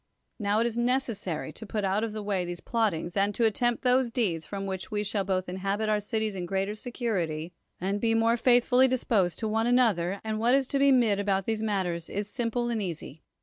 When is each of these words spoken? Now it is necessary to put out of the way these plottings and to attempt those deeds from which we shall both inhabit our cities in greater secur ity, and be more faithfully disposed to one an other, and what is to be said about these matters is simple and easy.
Now 0.39 0.59
it 0.61 0.65
is 0.65 0.79
necessary 0.79 1.51
to 1.51 1.65
put 1.67 1.83
out 1.85 2.03
of 2.03 2.11
the 2.11 2.23
way 2.23 2.43
these 2.43 2.59
plottings 2.59 3.15
and 3.15 3.35
to 3.35 3.45
attempt 3.45 3.83
those 3.83 4.09
deeds 4.09 4.47
from 4.47 4.65
which 4.65 4.89
we 4.89 5.03
shall 5.03 5.23
both 5.23 5.47
inhabit 5.47 5.89
our 5.89 5.99
cities 5.99 6.33
in 6.33 6.47
greater 6.47 6.71
secur 6.71 7.23
ity, 7.23 7.53
and 7.79 8.01
be 8.01 8.15
more 8.15 8.35
faithfully 8.35 8.87
disposed 8.87 9.37
to 9.37 9.47
one 9.47 9.67
an 9.67 9.77
other, 9.77 10.19
and 10.23 10.39
what 10.39 10.55
is 10.55 10.65
to 10.69 10.79
be 10.79 10.89
said 11.03 11.19
about 11.19 11.45
these 11.45 11.61
matters 11.61 12.09
is 12.09 12.27
simple 12.27 12.67
and 12.69 12.81
easy. 12.81 13.21